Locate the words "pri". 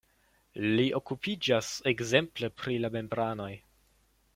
2.63-2.83